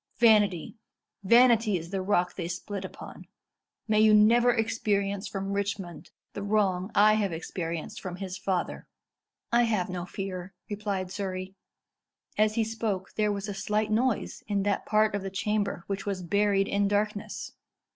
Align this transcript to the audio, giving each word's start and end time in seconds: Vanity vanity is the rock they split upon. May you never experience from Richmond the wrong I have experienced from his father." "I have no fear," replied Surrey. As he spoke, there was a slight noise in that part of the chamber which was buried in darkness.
Vanity 0.17 0.77
vanity 1.23 1.77
is 1.77 1.91
the 1.91 2.01
rock 2.01 2.33
they 2.33 2.47
split 2.47 2.83
upon. 2.83 3.27
May 3.87 3.99
you 3.99 4.15
never 4.15 4.49
experience 4.51 5.27
from 5.27 5.53
Richmond 5.53 6.09
the 6.33 6.41
wrong 6.41 6.89
I 6.95 7.13
have 7.13 7.31
experienced 7.31 8.01
from 8.01 8.15
his 8.15 8.35
father." 8.35 8.87
"I 9.51 9.65
have 9.65 9.91
no 9.91 10.05
fear," 10.07 10.55
replied 10.71 11.11
Surrey. 11.11 11.53
As 12.35 12.55
he 12.55 12.63
spoke, 12.63 13.13
there 13.13 13.31
was 13.31 13.47
a 13.47 13.53
slight 13.53 13.91
noise 13.91 14.41
in 14.47 14.63
that 14.63 14.87
part 14.87 15.13
of 15.13 15.21
the 15.21 15.29
chamber 15.29 15.83
which 15.85 16.07
was 16.07 16.23
buried 16.23 16.67
in 16.67 16.87
darkness. 16.87 17.51